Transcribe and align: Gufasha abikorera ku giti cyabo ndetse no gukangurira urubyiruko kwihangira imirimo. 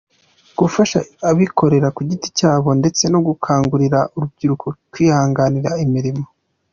Gufasha 0.59 0.99
abikorera 1.29 1.87
ku 1.95 2.01
giti 2.09 2.27
cyabo 2.37 2.69
ndetse 2.79 3.03
no 3.13 3.19
gukangurira 3.27 3.99
urubyiruko 4.15 4.67
kwihangira 4.91 5.71
imirimo. 5.85 6.25